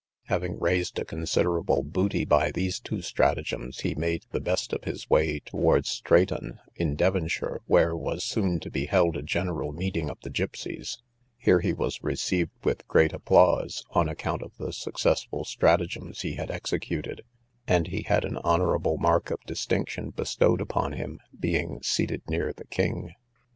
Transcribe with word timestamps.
Having 0.23 0.57
raised 0.59 0.97
a 0.97 1.05
considerable 1.05 1.83
booty 1.83 2.25
by 2.25 2.49
these 2.49 2.79
two 2.79 3.03
stratagems, 3.03 3.81
he 3.81 3.93
made 3.93 4.25
the 4.31 4.39
best 4.39 4.73
of 4.73 4.83
his 4.83 5.07
way 5.11 5.41
towards 5.41 5.89
Straton, 5.89 6.59
in 6.75 6.95
Devonshire, 6.95 7.61
where 7.67 7.95
was 7.95 8.23
soon 8.23 8.59
to 8.61 8.71
be 8.71 8.87
held 8.87 9.15
a 9.15 9.21
general 9.21 9.69
assembly 9.69 10.09
of 10.09 10.19
the 10.23 10.31
gipseys: 10.31 10.97
here 11.37 11.59
he 11.59 11.71
was 11.71 12.01
received 12.03 12.49
with 12.63 12.87
great 12.87 13.13
applause, 13.13 13.85
on 13.91 14.09
account 14.09 14.41
of 14.41 14.57
the 14.57 14.73
successful 14.73 15.45
stratagems 15.45 16.21
he 16.21 16.33
had 16.33 16.49
executed, 16.49 17.21
and 17.67 17.89
he 17.89 18.01
had 18.01 18.25
an 18.25 18.37
honourable 18.37 18.97
mark 18.97 19.29
of 19.29 19.39
distinction 19.45 20.09
bestowed 20.09 20.61
upon 20.61 20.93
him, 20.93 21.19
being 21.39 21.79
seated 21.83 22.23
near 22.27 22.51
the 22.51 22.65
king. 22.65 23.13